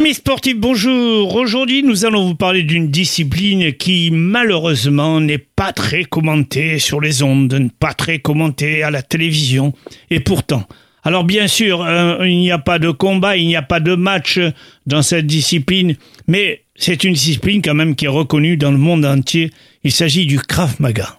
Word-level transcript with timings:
Amis 0.00 0.14
sportifs, 0.14 0.56
bonjour. 0.56 1.34
Aujourd'hui, 1.34 1.82
nous 1.82 2.06
allons 2.06 2.28
vous 2.28 2.34
parler 2.34 2.62
d'une 2.62 2.90
discipline 2.90 3.74
qui, 3.74 4.10
malheureusement, 4.10 5.20
n'est 5.20 5.36
pas 5.36 5.74
très 5.74 6.04
commentée 6.04 6.78
sur 6.78 7.02
les 7.02 7.22
ondes, 7.22 7.68
pas 7.78 7.92
très 7.92 8.18
commentée 8.18 8.82
à 8.82 8.90
la 8.90 9.02
télévision. 9.02 9.74
Et 10.08 10.20
pourtant, 10.20 10.66
alors 11.04 11.24
bien 11.24 11.46
sûr, 11.48 11.82
euh, 11.82 12.26
il 12.26 12.38
n'y 12.38 12.50
a 12.50 12.56
pas 12.56 12.78
de 12.78 12.90
combat, 12.90 13.36
il 13.36 13.46
n'y 13.46 13.56
a 13.56 13.62
pas 13.62 13.78
de 13.78 13.94
match 13.94 14.40
dans 14.86 15.02
cette 15.02 15.26
discipline, 15.26 15.96
mais 16.26 16.62
c'est 16.76 17.04
une 17.04 17.12
discipline 17.12 17.60
quand 17.60 17.74
même 17.74 17.94
qui 17.94 18.06
est 18.06 18.08
reconnue 18.08 18.56
dans 18.56 18.70
le 18.70 18.78
monde 18.78 19.04
entier. 19.04 19.50
Il 19.84 19.92
s'agit 19.92 20.24
du 20.24 20.38
Krav 20.38 20.76
Maga. 20.80 21.18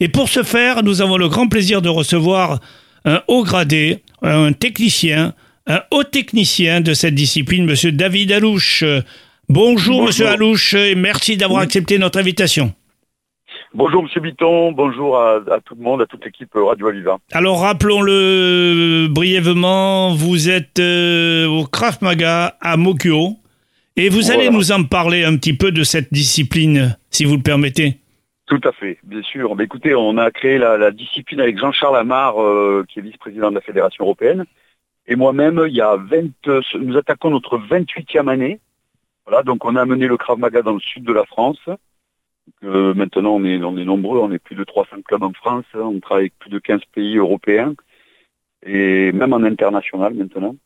Et 0.00 0.08
pour 0.08 0.30
ce 0.30 0.42
faire, 0.42 0.82
nous 0.82 1.02
avons 1.02 1.18
le 1.18 1.28
grand 1.28 1.48
plaisir 1.48 1.82
de 1.82 1.90
recevoir 1.90 2.60
un 3.04 3.20
haut 3.28 3.44
gradé, 3.44 3.98
un 4.22 4.54
technicien, 4.54 5.34
un 5.66 5.82
haut 5.90 6.04
technicien 6.04 6.80
de 6.80 6.94
cette 6.94 7.14
discipline, 7.14 7.64
Monsieur 7.64 7.92
David 7.92 8.32
Alouche. 8.32 8.84
Bonjour, 9.48 10.04
Monsieur 10.04 10.28
Alouche, 10.28 10.74
et 10.74 10.94
merci 10.94 11.36
d'avoir 11.36 11.60
accepté 11.60 11.98
notre 11.98 12.18
invitation. 12.18 12.72
Bonjour 13.74 14.02
Monsieur 14.02 14.20
Bitton, 14.20 14.72
bonjour 14.72 15.18
à, 15.18 15.40
tout 15.64 15.74
le 15.74 15.82
monde, 15.82 16.02
à 16.02 16.06
toute 16.06 16.22
l'équipe 16.24 16.50
Radio 16.54 16.88
Aviva. 16.88 17.16
Alors 17.32 17.62
rappelons-le 17.62 19.08
brièvement, 19.08 20.14
vous 20.14 20.50
êtes 20.50 20.78
euh, 20.78 21.46
au 21.46 21.64
Krav 21.64 21.96
Maga 22.02 22.54
à 22.60 22.76
Mokyo 22.76 23.36
et 23.96 24.10
vous 24.10 24.30
allez 24.30 24.50
nous 24.50 24.72
en 24.72 24.84
parler 24.84 25.24
un 25.24 25.36
petit 25.36 25.54
peu 25.54 25.72
de 25.72 25.84
cette 25.84 26.12
discipline, 26.12 26.98
si 27.10 27.24
vous 27.24 27.36
le 27.36 27.42
permettez. 27.42 27.96
Tout 28.46 28.60
à 28.64 28.72
fait, 28.72 28.98
bien 29.04 29.22
sûr. 29.22 29.56
Mais 29.56 29.64
écoutez, 29.64 29.94
on 29.94 30.18
a 30.18 30.30
créé 30.30 30.58
la, 30.58 30.90
discipline 30.90 31.40
avec 31.40 31.58
Jean-Charles 31.58 31.96
Amar, 31.96 32.42
euh, 32.42 32.84
qui 32.88 32.98
est 32.98 33.02
vice-président 33.02 33.48
de 33.48 33.54
la 33.54 33.60
Fédération 33.62 34.04
européenne. 34.04 34.44
Et 35.12 35.14
moi-même, 35.14 35.62
il 35.68 35.74
y 35.74 35.82
a 35.82 35.96
20, 35.96 36.48
nous 36.80 36.96
attaquons 36.96 37.28
notre 37.28 37.58
28e 37.58 38.30
année. 38.30 38.60
Voilà, 39.26 39.42
donc 39.42 39.62
on 39.66 39.76
a 39.76 39.82
amené 39.82 40.06
le 40.06 40.16
Krav 40.16 40.38
Maga 40.38 40.62
dans 40.62 40.72
le 40.72 40.80
sud 40.80 41.04
de 41.04 41.12
la 41.12 41.26
France. 41.26 41.60
Euh, 42.64 42.94
maintenant, 42.94 43.34
on 43.34 43.44
est, 43.44 43.58
nombreux, 43.58 44.20
on 44.20 44.32
est 44.32 44.38
plus 44.38 44.56
de 44.56 44.64
300 44.64 45.02
clubs 45.04 45.22
en 45.22 45.34
France, 45.34 45.66
on 45.74 46.00
travaille 46.00 46.22
avec 46.22 46.38
plus 46.38 46.48
de 46.48 46.58
15 46.58 46.80
pays 46.94 47.18
européens, 47.18 47.74
et 48.64 49.12
même 49.12 49.34
en 49.34 49.42
international 49.42 50.14
maintenant. 50.14 50.56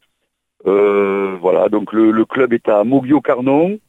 Euh, 0.69 1.37
voilà, 1.41 1.69
donc 1.69 1.93
le, 1.93 2.25
club 2.25 2.53
est 2.53 2.69
à 2.69 2.85
Mogio-Carnon, 2.85 3.81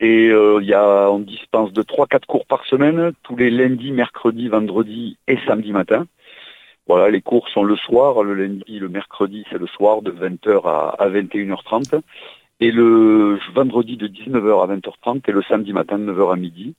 et 0.00 0.28
euh, 0.28 0.60
y 0.60 0.74
a, 0.74 1.08
on 1.08 1.20
dispense 1.20 1.72
de 1.72 1.82
3-4 1.82 2.26
cours 2.26 2.46
par 2.46 2.66
semaine, 2.66 3.12
tous 3.22 3.36
les 3.36 3.50
lundis, 3.50 3.92
mercredis, 3.92 4.48
vendredis 4.48 5.18
et 5.28 5.38
samedi 5.46 5.70
matin. 5.70 6.08
Voilà, 6.86 7.10
les 7.10 7.22
cours 7.22 7.48
sont 7.48 7.62
le 7.62 7.76
soir, 7.76 8.22
le 8.22 8.34
lundi, 8.34 8.78
le 8.78 8.88
mercredi, 8.88 9.44
c'est 9.50 9.58
le 9.58 9.66
soir 9.66 10.02
de 10.02 10.10
20h 10.10 10.66
à, 10.98 11.08
21h30. 11.08 12.00
Et 12.60 12.70
le 12.70 13.38
vendredi 13.54 13.96
de 13.96 14.06
19h 14.06 14.62
à 14.62 14.76
20h30 14.76 15.22
et 15.28 15.32
le 15.32 15.42
samedi 15.42 15.72
matin 15.72 15.98
de 15.98 16.12
9h 16.12 16.32
à 16.32 16.36
midi. 16.36 16.74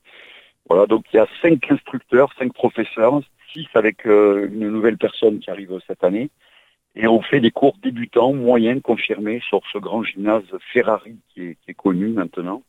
Voilà, 0.69 0.85
donc 0.85 1.05
il 1.11 1.17
y 1.17 1.19
a 1.19 1.27
cinq 1.41 1.69
instructeurs, 1.71 2.31
cinq 2.37 2.53
professeurs, 2.53 3.21
six 3.53 3.67
avec 3.73 4.05
euh, 4.07 4.47
une 4.47 4.69
nouvelle 4.69 4.97
personne 4.97 5.39
qui 5.39 5.49
arrive 5.49 5.77
cette 5.87 6.03
année. 6.03 6.29
Et 6.95 7.07
on 7.07 7.21
fait 7.21 7.39
des 7.39 7.51
cours 7.51 7.75
débutants, 7.81 8.33
moyens, 8.33 8.81
confirmés 8.81 9.41
sur 9.47 9.61
ce 9.71 9.77
grand 9.77 10.03
gymnase 10.03 10.43
Ferrari 10.71 11.17
qui 11.33 11.57
est, 11.67 11.73
connu 11.73 12.09
maintenant 12.09 12.61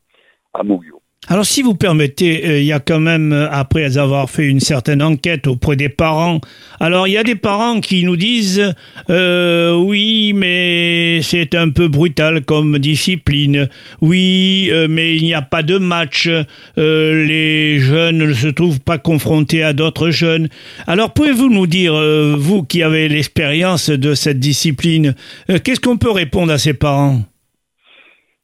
à 0.55 0.63
Mogio. 0.63 1.03
Alors 1.27 1.47
si 1.47 1.63
vous 1.63 1.75
permettez, 1.75 2.47
euh, 2.47 2.61
il 2.61 2.67
y 2.67 2.73
a 2.73 2.81
quand 2.81 3.01
même, 3.01 3.33
euh, 3.33 3.49
après 3.51 3.97
avoir 3.97 4.29
fait 4.29 4.47
une 4.47 4.61
certaine 4.61 5.03
enquête 5.03 5.47
auprès 5.47 5.75
des 5.75 5.89
parents, 5.89 6.41
alors 6.81 7.09
il 7.09 7.13
y 7.13 7.17
a 7.17 7.23
des 7.23 7.35
parents 7.35 7.81
qui 7.81 8.05
nous 8.05 8.17
disent 8.17 8.75
euh, 9.09 9.75
oui, 9.75 10.35
mais 10.35 11.21
c'est 11.23 11.55
un 11.55 11.71
peu 11.71 11.89
brutal 11.89 12.45
comme 12.45 12.79
discipline, 12.79 13.71
oui, 14.03 14.71
mais 14.91 15.17
il 15.17 15.23
n'y 15.23 15.33
a 15.33 15.41
pas 15.41 15.63
de 15.63 15.79
match, 15.79 16.29
les 16.77 17.79
jeunes 17.79 18.19
ne 18.19 18.35
se 18.35 18.49
trouvent 18.49 18.81
pas 18.81 18.99
confrontés 18.99 19.63
à 19.63 19.73
d'autres 19.73 20.11
jeunes. 20.11 20.49
Alors 20.87 21.15
pouvez-vous 21.15 21.49
nous 21.49 21.67
dire, 21.67 21.95
vous 22.37 22.65
qui 22.65 22.83
avez 22.83 23.09
l'expérience 23.09 23.89
de 23.89 24.15
cette 24.15 24.41
discipline, 24.41 25.15
qu'est-ce 25.47 25.81
qu'on 25.81 25.97
peut 25.97 26.11
répondre 26.11 26.53
à 26.53 26.59
ces 26.59 26.75
parents? 26.75 27.23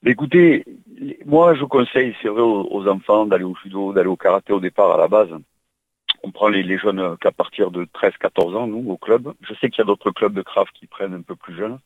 Écoutez, 0.07 0.65
moi, 1.25 1.55
je 1.55 1.65
conseille, 1.65 2.15
c'est 2.21 2.29
vrai, 2.29 2.43
aux, 2.43 2.89
enfants 2.89 3.27
d'aller 3.27 3.45
au 3.45 3.55
judo, 3.63 3.93
d'aller 3.93 4.09
au 4.09 4.17
karaté 4.17 4.53
au 4.53 4.61
départ 4.61 4.93
à 4.93 4.99
la 4.99 5.09
base. 5.09 5.31
On 6.23 6.31
prend 6.31 6.49
les, 6.49 6.79
jeunes 6.79 7.17
qu'à 7.19 7.33
partir 7.33 7.71
de 7.71 7.85
13-14 7.87 8.57
ans, 8.57 8.67
nous, 8.67 8.91
au 8.91 8.99
club. 8.99 9.33
Je 9.41 9.55
sais 9.55 9.71
qu'il 9.71 9.79
y 9.79 9.83
a 9.83 9.87
d'autres 9.87 10.11
clubs 10.11 10.35
de 10.35 10.43
craft 10.43 10.73
qui 10.75 10.87
prennent 10.87 11.15
un 11.15 11.23
peu 11.23 11.37
plus 11.37 11.57
jeunes. 11.57 11.79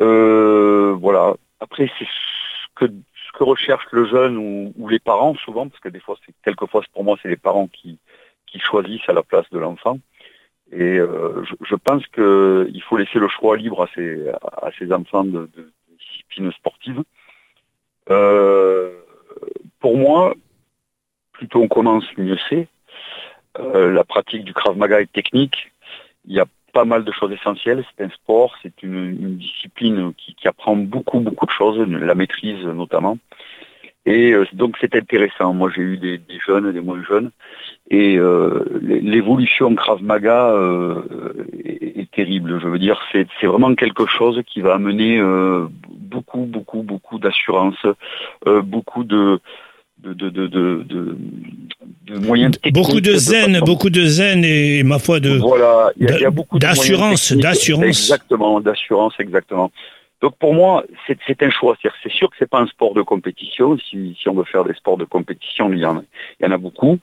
Euh, 0.00 0.96
voilà. 0.98 1.36
Après, 1.60 1.90
c'est 1.98 2.04
ce 2.04 2.66
que, 2.74 2.86
ce 2.88 3.44
recherche 3.44 3.86
le 3.92 4.06
jeune 4.06 4.36
ou, 4.76 4.88
les 4.88 4.98
parents, 4.98 5.34
souvent, 5.36 5.68
parce 5.68 5.80
que 5.80 5.88
des 5.88 6.00
fois, 6.00 6.16
c'est 6.26 6.34
quelquefois, 6.44 6.82
pour 6.92 7.04
moi, 7.04 7.16
c'est 7.22 7.28
les 7.28 7.36
parents 7.36 7.68
qui, 7.68 7.98
choisissent 8.58 9.08
à 9.08 9.14
la 9.14 9.22
place 9.22 9.48
de 9.50 9.58
l'enfant. 9.58 9.98
Et 10.72 10.98
euh, 10.98 11.42
je, 11.62 11.74
pense 11.74 12.06
qu'il 12.08 12.82
faut 12.82 12.98
laisser 12.98 13.18
le 13.18 13.28
choix 13.28 13.56
libre 13.56 13.82
à 13.82 13.88
ces, 13.94 14.28
à 14.28 14.70
ces 14.78 14.92
enfants 14.92 15.24
de, 15.24 15.48
de 15.56 15.72
discipline 15.98 16.52
sportive. 16.52 16.98
Euh, 16.98 17.02
pour 18.06 19.96
moi, 19.96 20.34
plus 21.32 21.48
tôt 21.48 21.62
on 21.62 21.68
commence, 21.68 22.04
mieux 22.16 22.38
c'est. 22.48 22.68
Euh, 23.58 23.92
la 23.92 24.04
pratique 24.04 24.44
du 24.44 24.54
Krav 24.54 24.76
Maga 24.76 25.00
est 25.00 25.12
technique. 25.12 25.72
Il 26.26 26.34
y 26.34 26.40
a 26.40 26.46
pas 26.72 26.84
mal 26.84 27.04
de 27.04 27.12
choses 27.12 27.32
essentielles. 27.32 27.84
C'est 27.90 28.04
un 28.04 28.10
sport, 28.10 28.54
c'est 28.62 28.82
une, 28.82 29.36
discipline 29.36 30.12
qui, 30.16 30.48
apprend 30.48 30.76
beaucoup, 30.76 31.20
beaucoup 31.20 31.46
de 31.46 31.50
choses, 31.50 31.78
la 31.78 32.14
maîtrise 32.14 32.64
notamment. 32.64 33.18
Et 34.04 34.32
euh, 34.32 34.46
donc 34.52 34.76
c'est 34.80 34.94
intéressant. 34.94 35.52
Moi 35.52 35.70
j'ai 35.74 35.82
eu 35.82 35.96
des, 35.98 36.20
jeunes, 36.44 36.72
des 36.72 36.80
moins 36.80 37.02
jeunes, 37.04 37.30
et 37.90 38.18
l'évolution 38.80 39.74
Krav 39.74 40.02
Maga 40.02 40.54
est, 41.64 42.00
est, 42.00 42.10
terrible. 42.10 42.58
Je 42.60 42.68
veux 42.68 42.78
dire, 42.78 43.00
c'est 43.12 43.46
vraiment 43.46 43.74
quelque 43.74 44.06
chose 44.06 44.40
qui 44.46 44.60
va 44.60 44.74
amener 44.74 45.20
beaucoup, 46.12 46.44
beaucoup, 46.46 46.82
beaucoup 46.82 47.18
d'assurance, 47.18 47.76
euh, 48.46 48.62
beaucoup 48.62 49.04
de, 49.04 49.40
de, 49.98 50.12
de, 50.12 50.46
de, 50.46 50.84
de, 50.88 52.18
moyens 52.18 52.52
techniques. 52.52 52.74
Beaucoup 52.74 53.00
de 53.00 53.14
zen, 53.14 53.60
beaucoup 53.60 53.90
de 53.90 54.04
zen 54.04 54.44
et 54.44 54.82
ma 54.82 54.98
foi 54.98 55.20
de 55.20 55.36
voilà, 55.38 55.92
il 55.96 56.08
y, 56.08 56.24
a 56.24 56.30
beaucoup 56.30 56.58
d'assurance, 56.58 57.32
d'assurance. 57.32 57.84
Exactement, 57.84 58.60
d'assurance, 58.60 59.14
exactement. 59.18 59.70
Donc 60.20 60.36
pour 60.38 60.54
moi, 60.54 60.84
c'est 61.06 61.42
un 61.42 61.50
choix. 61.50 61.76
C'est 61.82 62.12
sûr 62.12 62.30
que 62.30 62.36
c'est 62.38 62.48
pas 62.48 62.60
un 62.60 62.66
sport 62.66 62.94
de 62.94 63.02
compétition. 63.02 63.76
Si, 63.78 64.16
si, 64.20 64.28
on 64.28 64.34
veut 64.34 64.44
faire 64.44 64.64
des 64.64 64.74
sports 64.74 64.96
de 64.96 65.04
compétition, 65.04 65.72
il 65.72 65.80
y 65.80 65.84
en 65.84 65.96
a, 65.96 66.02
il 66.38 66.46
y 66.46 66.48
en 66.48 66.52
a 66.52 66.58
beaucoup. 66.58 66.98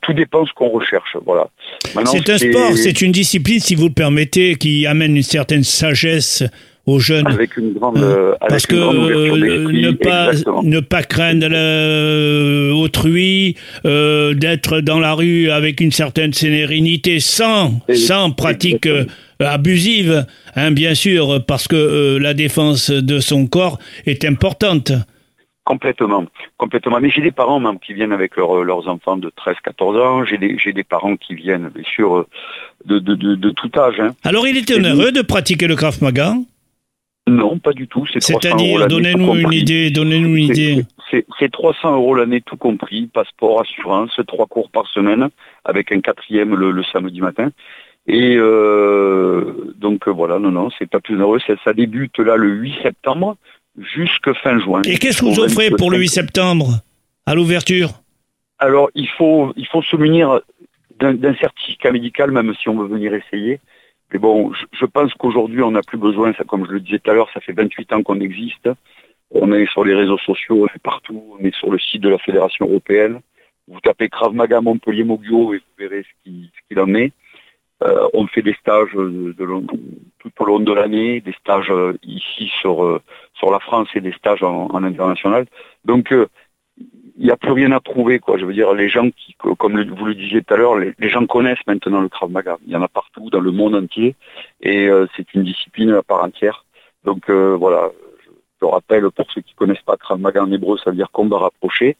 Tout 0.00 0.12
dépend 0.12 0.42
de 0.42 0.48
ce 0.48 0.52
qu'on 0.52 0.68
recherche. 0.68 1.16
Voilà. 1.24 1.48
C'est 1.82 2.28
un 2.28 2.38
sport, 2.38 2.72
c'est 2.76 3.00
une 3.00 3.12
discipline, 3.12 3.60
si 3.60 3.74
vous 3.74 3.88
le 3.88 3.94
permettez, 3.94 4.56
qui 4.56 4.86
amène 4.86 5.16
une 5.16 5.22
certaine 5.22 5.62
sagesse 5.62 6.44
aux 6.86 6.98
jeunes. 6.98 7.26
Avec 7.26 7.56
une 7.56 7.74
grande, 7.74 7.98
hein 7.98 8.02
euh, 8.02 8.34
parce 8.48 8.66
que 8.66 8.74
euh, 8.74 9.72
ne 9.72 9.90
pas 9.92 10.32
ne 10.62 10.80
pas 10.80 11.02
craindre 11.02 11.48
euh, 11.50 12.72
autrui, 12.72 13.56
d'être 13.84 14.80
dans 14.80 14.98
la 14.98 15.14
rue 15.14 15.50
avec 15.50 15.80
une 15.80 15.92
certaine 15.92 16.32
sérénité, 16.32 17.20
sans 17.20 17.80
sans 17.94 18.30
pratique 18.30 18.88
abusive, 19.38 20.26
hein, 20.54 20.70
bien 20.70 20.94
sûr, 20.94 21.44
parce 21.46 21.68
que 21.68 22.16
la 22.18 22.34
défense 22.34 22.90
de 22.90 23.18
son 23.18 23.46
corps 23.46 23.78
est 24.06 24.24
importante. 24.24 24.92
Complètement, 25.64 26.24
complètement. 26.56 26.98
Mais 27.00 27.10
j'ai 27.10 27.22
des 27.22 27.30
parents 27.30 27.60
même 27.60 27.78
qui 27.78 27.92
viennent 27.92 28.12
avec 28.12 28.36
leurs 28.36 28.88
enfants 28.88 29.16
de 29.16 29.30
13-14 29.30 30.00
ans. 30.00 30.24
J'ai 30.24 30.36
des, 30.36 30.56
des 30.72 30.82
parents 30.82 31.16
qui 31.16 31.34
viennent, 31.36 31.70
bien 31.72 31.84
sûr, 31.84 32.26
de, 32.84 32.98
de, 32.98 33.14
de, 33.14 33.50
tout 33.50 33.70
âge. 33.76 34.00
Hein. 34.00 34.10
Alors, 34.24 34.48
il 34.48 34.56
était 34.56 34.78
heureux 34.78 35.12
de 35.12 35.22
pratiquer 35.22 35.68
le 35.68 35.76
Krav 35.76 36.02
Maga 36.02 36.34
non, 37.28 37.58
pas 37.58 37.72
du 37.72 37.86
tout. 37.86 38.04
C'est-à-dire, 38.06 38.86
donnez-nous 38.88 39.34
une 39.36 39.52
idée, 39.52 39.90
donnez-nous 39.90 40.36
une 40.36 40.44
idée. 40.44 40.84
C'est 41.38 41.52
300 41.52 41.94
euros 41.94 42.14
l'année 42.14 42.40
tout 42.40 42.56
compris, 42.56 43.06
passeport, 43.06 43.60
assurance, 43.60 44.18
trois 44.26 44.46
cours 44.46 44.70
par 44.70 44.86
semaine, 44.88 45.28
avec 45.64 45.92
un 45.92 46.00
quatrième 46.00 46.54
le, 46.54 46.82
samedi 46.84 47.20
matin. 47.20 47.50
Et 48.08 48.34
euh, 48.36 49.74
donc 49.76 50.08
voilà, 50.08 50.40
non, 50.40 50.50
non, 50.50 50.70
c'est 50.76 50.90
pas 50.90 51.00
plus 51.00 51.16
heureux. 51.16 51.38
Ça, 51.46 51.54
ça, 51.64 51.72
débute 51.72 52.18
là 52.18 52.36
le 52.36 52.48
8 52.48 52.74
septembre 52.82 53.36
jusque 53.78 54.32
fin 54.42 54.58
juin. 54.58 54.82
Et 54.84 54.98
qu'est-ce 54.98 55.20
que 55.20 55.26
vous 55.26 55.38
offrez 55.38 55.70
pour 55.70 55.90
le 55.90 55.98
8 55.98 56.08
septembre 56.08 56.80
à 57.26 57.34
l'ouverture? 57.34 57.90
Alors 58.58 58.90
il 58.94 59.08
faut 59.08 59.52
il 59.56 59.66
faut 59.66 59.82
se 59.82 59.96
munir 59.96 60.40
d'un 60.98 61.34
certificat 61.34 61.92
médical, 61.92 62.30
même 62.30 62.52
si 62.60 62.68
on 62.68 62.76
veut 62.76 62.88
venir 62.88 63.14
essayer. 63.14 63.60
Mais 64.12 64.18
bon, 64.18 64.52
je, 64.52 64.84
pense 64.84 65.14
qu'aujourd'hui, 65.14 65.62
on 65.62 65.70
n'a 65.70 65.82
plus 65.82 65.96
besoin, 65.96 66.34
ça, 66.34 66.44
comme 66.44 66.66
je 66.66 66.72
le 66.72 66.80
disais 66.80 66.98
tout 66.98 67.10
à 67.10 67.14
l'heure, 67.14 67.30
ça 67.32 67.40
fait 67.40 67.52
28 67.52 67.92
ans 67.94 68.02
qu'on 68.02 68.20
existe. 68.20 68.68
On 69.30 69.50
est 69.52 69.66
sur 69.70 69.84
les 69.84 69.94
réseaux 69.94 70.18
sociaux, 70.18 70.64
on 70.64 70.66
est 70.66 70.82
partout, 70.82 71.36
on 71.38 71.44
est 71.44 71.54
sur 71.54 71.70
le 71.70 71.78
site 71.78 72.02
de 72.02 72.10
la 72.10 72.18
Fédération 72.18 72.66
européenne. 72.68 73.20
Vous 73.68 73.80
tapez 73.80 74.10
Krav 74.10 74.34
Maga 74.34 74.60
Montpellier 74.60 75.04
Mogio 75.04 75.54
et 75.54 75.58
vous 75.58 75.74
verrez 75.78 76.02
ce 76.02 76.30
qu'il 76.68 76.80
en 76.80 76.94
est. 76.94 77.12
Euh, 77.82 78.08
on 78.12 78.26
fait 78.26 78.42
des 78.42 78.54
stages 78.54 78.92
de, 78.92 79.34
tout 80.18 80.32
au 80.38 80.44
long 80.44 80.60
de 80.60 80.72
l'année, 80.72 81.20
des 81.20 81.32
stages 81.32 81.70
euh, 81.70 81.96
ici 82.02 82.52
sur 82.60 82.84
euh, 82.84 83.00
sur 83.34 83.50
la 83.50 83.58
France 83.58 83.88
et 83.94 84.00
des 84.00 84.12
stages 84.12 84.42
en, 84.42 84.68
international. 84.74 85.46
Donc 85.84 86.14
il 87.18 87.24
n'y 87.24 87.30
a 87.30 87.36
plus 87.36 87.52
rien 87.52 87.72
à 87.72 87.80
trouver, 87.80 88.18
quoi. 88.18 88.38
Je 88.38 88.44
veux 88.44 88.54
dire, 88.54 88.72
les 88.72 88.88
gens 88.88 89.10
qui, 89.10 89.34
comme 89.58 89.82
vous 89.82 90.04
le 90.04 90.14
disiez 90.14 90.42
tout 90.42 90.54
à 90.54 90.56
l'heure, 90.56 90.76
les, 90.76 91.08
gens 91.08 91.26
connaissent 91.26 91.66
maintenant 91.66 92.00
le 92.00 92.08
Krav 92.08 92.30
Maga. 92.30 92.58
Il 92.66 92.72
y 92.72 92.76
en 92.76 92.82
a 92.82 92.88
partout 92.88 93.28
dans 93.30 93.40
le 93.40 93.50
monde 93.50 93.74
entier, 93.74 94.14
et 94.60 94.88
c'est 95.16 95.34
une 95.34 95.44
discipline 95.44 95.90
à 95.90 96.02
part 96.02 96.24
entière. 96.24 96.64
Donc 97.04 97.28
voilà, 97.30 97.90
je 98.62 98.66
rappelle 98.66 99.10
pour 99.10 99.30
ceux 99.30 99.42
qui 99.42 99.54
connaissent 99.54 99.82
pas 99.82 99.96
Krav 99.96 100.18
Maga 100.18 100.42
en 100.42 100.50
hébreu, 100.50 100.78
ça 100.78 100.90
veut 100.90 100.96
dire 100.96 101.10
combat 101.10 101.38
rapproché. 101.38 101.96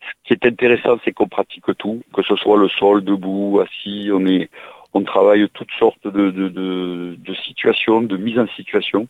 Ce 0.00 0.28
qui 0.28 0.32
est 0.34 0.46
intéressant, 0.46 0.98
c'est 1.04 1.12
qu'on 1.12 1.28
pratique 1.28 1.64
tout, 1.78 2.02
que 2.14 2.22
ce 2.22 2.36
soit 2.36 2.58
le 2.58 2.68
sol, 2.68 3.02
debout, 3.02 3.60
assis, 3.60 4.10
on 4.12 4.26
est 4.26 4.48
on 4.94 5.02
travaille 5.02 5.48
toutes 5.54 5.72
sortes 5.78 6.06
de, 6.06 6.30
de, 6.30 7.34
situations, 7.46 8.02
de 8.02 8.16
mise 8.16 8.38
en 8.38 8.46
situation. 8.48 9.08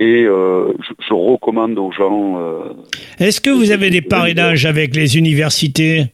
Et 0.00 0.24
euh, 0.24 0.72
je, 1.06 1.12
recommande 1.12 1.78
aux 1.78 1.92
gens. 1.92 2.40
Euh, 2.40 2.72
Est-ce 3.18 3.40
que 3.40 3.50
vous 3.50 3.70
avez 3.70 3.90
des 3.90 4.00
parrainages 4.00 4.64
avec 4.64 4.96
les 4.96 5.18
universités? 5.18 6.06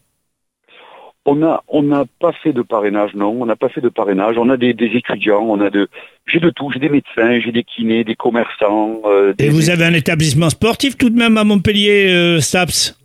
On 1.25 1.43
a 1.45 1.63
on 1.69 1.83
n'a 1.83 2.05
pas 2.21 2.33
fait 2.33 2.53
de 2.53 2.63
parrainage, 2.63 3.15
non. 3.15 3.37
On 3.41 3.47
n'a 3.47 3.55
pas 3.55 3.69
fait 3.69 3.81
de 3.81 3.89
parrainage. 3.89 4.37
On 4.39 4.51
a 4.51 4.57
des, 4.57 4.71
étudiants, 4.71 5.45
on 5.49 5.61
a 5.61 5.71
de 5.71 5.89
j'ai 6.27 6.41
de 6.41 6.51
tout. 6.51 6.71
J'ai 6.73 6.81
des 6.81 6.89
médecins, 6.89 7.39
j'ai 7.39 7.53
des 7.53 7.63
kinés, 7.63 8.03
des 8.03 8.17
commerçants. 8.17 9.03
Euh, 9.05 9.33
Et 9.39 9.49
vous 9.49 9.71
avez 9.71 9.85
un 9.85 9.95
établissement 9.95 10.51
sportif 10.51 10.99
tout 10.99 11.11
de 11.11 11.17
même 11.17 11.37
à 11.39 11.45
Montpellier, 11.45 12.41
SAPS? 12.41 12.99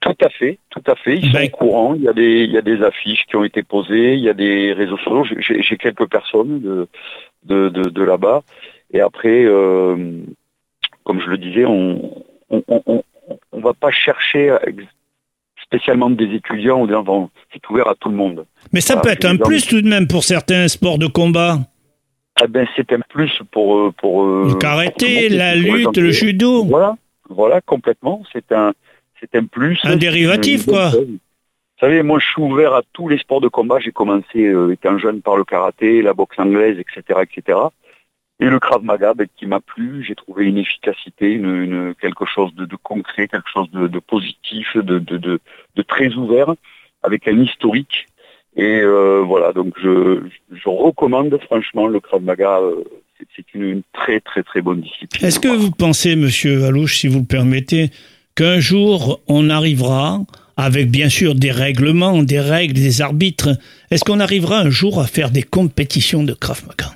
Tout 0.00 0.24
à 0.24 0.28
fait, 0.28 0.58
tout 0.70 0.82
à 0.86 0.94
fait. 0.96 1.16
Ils 1.16 1.30
sont 1.30 1.38
ben, 1.38 1.48
au 1.52 1.56
courant. 1.56 1.94
Il 1.94 2.02
y 2.02 2.08
a 2.08 2.12
des, 2.12 2.44
il 2.44 2.52
y 2.52 2.58
a 2.58 2.62
des 2.62 2.82
affiches 2.82 3.24
qui 3.26 3.36
ont 3.36 3.44
été 3.44 3.62
posées. 3.62 4.14
Il 4.14 4.20
y 4.20 4.28
a 4.28 4.34
des 4.34 4.72
réseaux 4.72 4.98
sociaux. 4.98 5.24
J'ai 5.38 5.76
quelques 5.76 6.06
personnes 6.10 6.60
de, 6.60 6.88
de, 7.44 7.68
de, 7.68 8.02
là-bas. 8.02 8.42
Et 8.94 9.00
après, 9.00 9.44
euh, 9.44 9.96
comme 11.02 11.20
je 11.20 11.28
le 11.28 11.36
disais, 11.36 11.66
on, 11.66 12.24
on, 12.48 12.62
on, 12.68 13.02
on, 13.52 13.60
va 13.60 13.74
pas 13.74 13.90
chercher 13.90 14.56
spécialement 15.60 16.10
des 16.10 16.32
étudiants 16.32 16.80
ou 16.80 16.86
des 16.86 16.94
enfants. 16.94 17.28
C'est 17.52 17.68
ouvert 17.68 17.88
à 17.88 17.96
tout 17.96 18.08
le 18.08 18.14
monde. 18.14 18.46
Mais 18.72 18.80
ça 18.80 18.96
peut 18.96 19.08
être 19.08 19.24
un 19.24 19.36
plus 19.36 19.66
tout 19.66 19.82
de 19.82 19.88
même 19.88 20.06
pour 20.06 20.22
certains 20.22 20.68
sports 20.68 20.98
de 20.98 21.08
combat. 21.08 21.58
Ah 22.40 22.46
ben 22.48 22.66
c'est 22.74 22.92
un 22.92 23.00
plus 23.00 23.30
pour 23.52 23.76
euh, 23.76 23.92
pour 23.96 24.24
euh, 24.24 24.48
le 24.48 24.54
karaté, 24.54 25.28
la 25.28 25.54
lutte, 25.54 25.96
le 25.96 26.10
judo. 26.10 26.64
Voilà, 26.64 26.96
voilà 27.28 27.60
complètement. 27.60 28.24
C'est 28.32 28.50
un 28.50 28.72
c'est 29.20 29.36
un 29.38 29.44
plus. 29.44 29.78
Un 29.84 29.96
dérivatif, 29.96 30.66
quoi. 30.66 30.90
Vous 30.90 31.80
savez, 31.80 32.02
moi, 32.02 32.18
je 32.18 32.26
suis 32.26 32.42
ouvert 32.42 32.74
à 32.74 32.82
tous 32.92 33.08
les 33.08 33.18
sports 33.18 33.40
de 33.40 33.48
combat. 33.48 33.78
J'ai 33.78 33.92
commencé 33.92 34.38
euh, 34.46 34.72
étant 34.72 34.98
jeune 34.98 35.22
par 35.22 35.36
le 35.36 35.44
karaté, 35.44 36.02
la 36.02 36.12
boxe 36.12 36.38
anglaise, 36.38 36.78
etc., 36.78 37.20
etc. 37.22 37.58
Et 38.40 38.46
le 38.46 38.58
Krav 38.58 38.82
Maga, 38.82 39.14
ben, 39.14 39.26
qui 39.36 39.46
m'a 39.46 39.60
plu, 39.60 40.04
j'ai 40.06 40.14
trouvé 40.14 40.46
une 40.46 40.58
efficacité, 40.58 41.30
une, 41.30 41.94
quelque 42.00 42.26
chose 42.26 42.52
de, 42.54 42.66
concret, 42.76 43.28
quelque 43.28 43.48
chose 43.52 43.70
de, 43.70 43.98
positif, 44.00 44.76
de, 44.76 44.98
de, 44.98 45.82
très 45.86 46.12
ouvert, 46.14 46.52
avec 47.02 47.28
un 47.28 47.38
historique. 47.38 48.06
Et 48.56 48.80
euh, 48.80 49.20
voilà, 49.20 49.52
donc 49.52 49.74
je, 49.82 50.22
je, 50.52 50.68
recommande 50.68 51.36
franchement 51.44 51.86
le 51.86 52.00
Krav 52.00 52.22
Maga. 52.22 52.58
Euh, 52.58 52.84
c'est 53.36 53.54
une, 53.54 53.62
une, 53.62 53.82
très 53.92 54.20
très 54.20 54.42
très 54.42 54.60
bonne 54.60 54.80
discipline. 54.80 55.26
Est-ce 55.26 55.40
que 55.40 55.48
vous 55.48 55.70
pensez, 55.70 56.14
Monsieur 56.14 56.64
Alouche, 56.64 56.98
si 56.98 57.08
vous 57.08 57.20
le 57.20 57.26
permettez, 57.26 57.90
qu'un 58.34 58.60
jour 58.60 59.20
on 59.28 59.50
arrivera, 59.50 60.20
avec 60.56 60.90
bien 60.90 61.08
sûr 61.08 61.34
des 61.34 61.50
règlements, 61.50 62.22
des 62.22 62.40
règles, 62.40 62.74
des 62.74 63.00
arbitres, 63.02 63.50
est-ce 63.90 64.04
qu'on 64.04 64.20
arrivera 64.20 64.58
un 64.58 64.70
jour 64.70 65.00
à 65.00 65.06
faire 65.06 65.30
des 65.30 65.42
compétitions 65.42 66.22
de 66.22 66.32
Krav 66.32 66.62
Maga? 66.66 66.90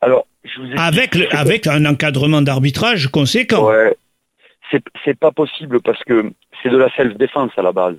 Alors, 0.00 0.26
avec, 0.76 1.16
avec 1.30 1.66
un 1.66 1.84
encadrement 1.84 2.42
d'arbitrage 2.42 3.08
conséquent. 3.08 3.68
Ouais, 3.68 3.96
c'est 5.04 5.18
pas 5.18 5.32
possible 5.32 5.80
parce 5.80 6.02
que 6.04 6.32
c'est 6.62 6.70
de 6.70 6.76
la 6.76 6.90
self-défense 6.96 7.52
à 7.56 7.62
la 7.62 7.72
base. 7.72 7.96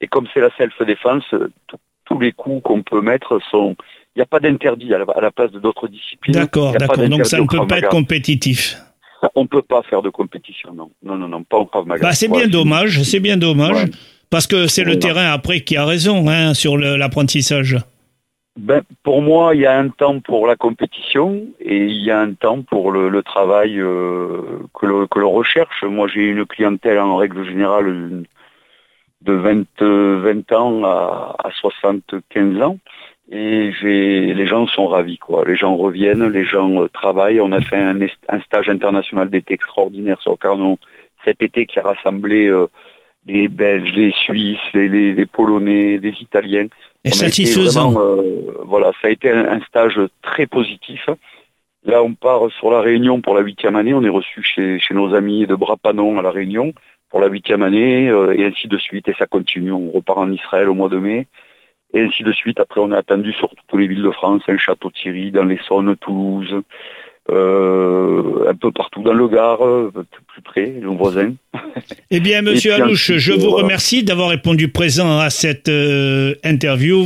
Et 0.00 0.06
comme 0.06 0.26
c'est 0.34 0.40
la 0.40 0.50
self-défense, 0.56 1.24
tous 2.04 2.18
les 2.18 2.32
coups 2.32 2.62
qu'on 2.62 2.82
peut 2.82 3.00
mettre 3.00 3.40
sont. 3.50 3.76
Il 4.14 4.20
n'y 4.20 4.22
a 4.22 4.26
pas 4.26 4.40
d'interdit 4.40 4.94
à, 4.94 4.98
la 4.98 5.30
place 5.30 5.52
de 5.52 5.58
d'autres 5.58 5.88
disciplines. 5.88 6.34
D'accord, 6.34 6.72
d'accord. 6.72 7.06
Donc 7.06 7.26
ça 7.26 7.38
ne 7.38 7.46
peut 7.46 7.66
pas 7.66 7.78
être 7.78 7.90
compétitif. 7.90 8.78
On 9.34 9.42
ne 9.42 9.46
peut 9.46 9.62
pas 9.62 9.82
faire 9.82 10.00
de 10.00 10.08
compétition, 10.08 10.72
non. 10.72 10.90
Non, 11.02 11.16
non, 11.16 11.28
non, 11.28 11.42
pas 11.42 11.58
au 11.58 11.66
Krav 11.66 11.86
Maga. 11.86 12.02
Bah, 12.02 12.12
c'est 12.12 12.28
bien 12.28 12.48
dommage, 12.48 13.02
c'est 13.02 13.20
bien 13.20 13.36
dommage. 13.36 13.86
Parce 14.30 14.46
que 14.46 14.66
c'est 14.66 14.84
le 14.84 14.98
terrain 14.98 15.32
après 15.32 15.60
qui 15.60 15.76
a 15.76 15.84
raison 15.84 16.28
hein, 16.28 16.54
sur 16.54 16.78
l'apprentissage. 16.78 17.76
Ben, 18.56 18.82
pour 19.02 19.20
moi, 19.20 19.54
il 19.54 19.60
y 19.60 19.66
a 19.66 19.78
un 19.78 19.90
temps 19.90 20.20
pour 20.20 20.46
la 20.46 20.56
compétition 20.56 21.46
et 21.60 21.76
il 21.76 22.02
y 22.02 22.10
a 22.10 22.18
un 22.18 22.32
temps 22.32 22.62
pour 22.62 22.90
le, 22.90 23.22
travail 23.22 23.78
euh, 23.78 24.40
que, 24.72 24.86
l'on 24.86 25.30
recherche. 25.30 25.84
Moi, 25.84 26.08
j'ai 26.08 26.22
une 26.22 26.46
clientèle 26.46 26.98
en 26.98 27.16
règle 27.16 27.44
générale 27.44 28.24
de 29.20 29.32
20, 29.32 29.66
20 29.80 30.52
ans 30.52 30.84
à, 30.84 31.36
à 31.44 31.50
75 31.50 32.62
ans. 32.62 32.78
Et 33.30 33.72
les 33.82 34.46
gens 34.46 34.66
sont 34.68 34.86
ravis, 34.86 35.18
quoi. 35.18 35.44
Les 35.44 35.56
gens 35.56 35.76
reviennent, 35.76 36.28
les 36.28 36.44
gens 36.44 36.82
euh, 36.82 36.88
travaillent. 36.88 37.40
On 37.40 37.50
a 37.50 37.60
fait 37.60 37.76
un, 37.76 38.00
un 38.00 38.40
stage 38.40 38.68
international 38.68 39.28
d'été 39.28 39.54
extraordinaire 39.54 40.20
sur 40.22 40.38
Carnon 40.38 40.78
cet 41.26 41.42
été 41.42 41.66
qui 41.66 41.78
a 41.78 41.82
rassemblé 41.82 42.46
euh, 42.46 42.68
les 43.26 43.48
Belges, 43.48 43.92
les 43.94 44.12
Suisses, 44.12 44.58
les, 44.72 44.88
les, 44.88 45.26
Polonais, 45.26 45.98
les 45.98 46.14
Italiens. 46.20 46.68
Et 47.04 47.10
satisfaisant. 47.10 47.94
Euh, 47.96 48.62
voilà, 48.64 48.92
ça 49.00 49.08
a 49.08 49.10
été 49.10 49.30
un, 49.30 49.60
stage 49.62 50.00
très 50.22 50.46
positif. 50.46 51.08
Là, 51.84 52.02
on 52.02 52.14
part 52.14 52.50
sur 52.58 52.70
la 52.70 52.80
Réunion 52.80 53.20
pour 53.20 53.34
la 53.34 53.42
huitième 53.42 53.76
année. 53.76 53.94
On 53.94 54.02
est 54.02 54.08
reçu 54.08 54.42
chez, 54.42 54.78
chez 54.78 54.94
nos 54.94 55.14
amis 55.14 55.46
de 55.46 55.54
Brapanon 55.54 56.18
à 56.18 56.22
la 56.22 56.30
Réunion 56.30 56.72
pour 57.10 57.20
la 57.20 57.28
huitième 57.28 57.62
année, 57.62 58.06
et 58.06 58.44
ainsi 58.44 58.66
de 58.66 58.78
suite. 58.78 59.08
Et 59.08 59.14
ça 59.16 59.26
continue. 59.26 59.72
On 59.72 59.90
repart 59.92 60.18
en 60.18 60.32
Israël 60.32 60.68
au 60.68 60.74
mois 60.74 60.88
de 60.88 60.98
mai 60.98 61.26
et 61.94 62.02
ainsi 62.02 62.22
de 62.22 62.32
suite. 62.32 62.60
Après, 62.60 62.80
on 62.80 62.92
est 62.92 62.96
attendu 62.96 63.32
sur 63.32 63.48
toutes 63.50 63.80
les 63.80 63.86
villes 63.86 64.02
de 64.02 64.10
France, 64.10 64.42
un 64.48 64.58
château 64.58 64.90
Thierry, 64.90 65.30
dans 65.30 65.44
les 65.44 65.58
Saônes, 65.66 65.96
Toulouse, 65.96 66.62
euh, 67.30 68.48
un 68.48 68.54
peu 68.54 68.70
partout 68.70 69.02
dans 69.02 69.12
le 69.12 69.26
Gard, 69.26 69.64
euh, 69.64 69.90
plus 70.28 70.42
près, 70.42 70.66
nos 70.80 70.94
voisins. 70.94 71.32
Eh 72.10 72.20
bien, 72.20 72.40
Monsieur 72.40 72.72
Alouche, 72.72 73.12
je 73.16 73.32
vous 73.32 73.50
remercie 73.50 74.02
d'avoir 74.02 74.30
répondu 74.30 74.68
présent 74.68 75.18
à 75.18 75.28
cette 75.28 75.68
euh, 75.68 76.34
interview. 76.44 77.04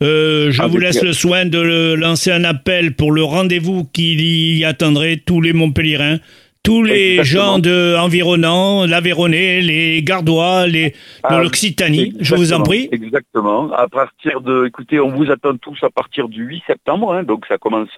je 0.00 0.66
vous 0.66 0.78
laisse 0.78 1.02
le 1.02 1.12
soin 1.12 1.44
de 1.44 1.94
lancer 1.94 2.30
un 2.30 2.44
appel 2.44 2.94
pour 2.94 3.12
le 3.12 3.22
rendez-vous 3.22 3.84
qui 3.92 4.58
y 4.58 4.64
attendrait 4.64 5.16
tous 5.16 5.40
les 5.40 5.52
Montpellierins 5.52 6.18
tous 6.62 6.82
les 6.82 7.24
gens 7.24 7.58
de 7.58 7.96
environnants, 7.96 8.84
l'Aveyronais, 8.84 9.60
les 9.62 10.02
Gardois, 10.02 10.66
les 10.66 10.90
de 10.90 10.94
ah, 11.22 11.40
l'Occitanie. 11.40 12.14
Je 12.20 12.34
vous 12.34 12.52
en 12.52 12.62
prie. 12.62 12.88
Exactement. 12.92 13.72
À 13.72 13.88
partir 13.88 14.42
de, 14.42 14.66
écoutez, 14.66 15.00
on 15.00 15.08
vous 15.08 15.30
attend 15.30 15.56
tous 15.56 15.78
à 15.82 15.88
partir 15.88 16.28
du 16.28 16.44
8 16.44 16.62
septembre. 16.66 17.14
Hein, 17.14 17.22
donc 17.22 17.46
ça 17.46 17.56
commence. 17.56 17.88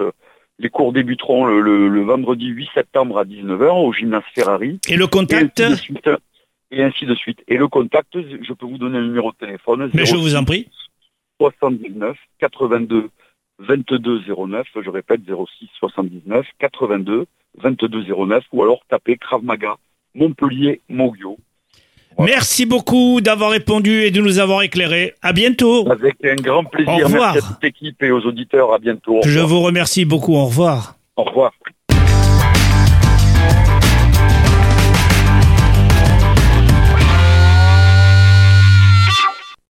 Les 0.62 0.68
cours 0.68 0.92
débuteront 0.92 1.46
le, 1.46 2.02
vendredi 2.02 2.48
8 2.48 2.68
septembre 2.74 3.18
à 3.18 3.24
19h 3.24 3.82
au 3.82 3.92
gymnase 3.94 4.22
Ferrari. 4.34 4.78
Et 4.88 4.96
le 4.96 5.06
contact 5.06 5.58
et 6.72 6.84
ainsi, 6.84 7.04
de 7.04 7.14
suite. 7.14 7.42
Et 7.48 7.56
le 7.56 7.66
contact, 7.66 8.12
je 8.14 8.52
peux 8.52 8.66
vous 8.66 8.78
donner 8.78 8.98
un 8.98 9.02
numéro 9.02 9.32
de 9.32 9.36
téléphone. 9.36 9.90
Mais 9.94 10.06
je 10.06 10.14
vous 10.14 10.36
en 10.36 10.44
prie. 10.44 10.68
79 11.40 12.16
82 12.38 13.08
22 13.58 14.20
09. 14.46 14.66
Je 14.84 14.90
répète 14.90 15.22
06 15.26 15.68
79 15.78 16.46
82 16.58 17.26
2209 17.62 18.44
ou 18.52 18.62
alors 18.62 18.80
tapez 18.88 19.16
Krav 19.16 19.42
Maga 19.42 19.76
Montpellier 20.14 20.80
Mogio. 20.88 21.38
Merci 22.24 22.66
beaucoup 22.66 23.20
d'avoir 23.20 23.50
répondu 23.50 24.02
et 24.02 24.10
de 24.10 24.20
nous 24.20 24.38
avoir 24.38 24.62
éclairé. 24.62 25.14
À 25.22 25.32
bientôt. 25.32 25.90
Avec 25.90 26.16
un 26.24 26.36
grand 26.36 26.64
plaisir. 26.64 26.92
Au 26.92 26.96
revoir. 27.06 27.34
Merci 27.34 27.46
à 27.46 27.48
toute 27.48 27.64
l'équipe 27.64 28.02
et 28.02 28.10
aux 28.10 28.20
auditeurs. 28.20 28.72
À 28.72 28.78
bientôt. 28.78 29.20
Je 29.24 29.40
vous 29.40 29.60
remercie 29.60 30.04
beaucoup. 30.04 30.34
Au 30.34 30.46
revoir. 30.46 30.96
Au 31.16 31.24
revoir. 31.24 31.52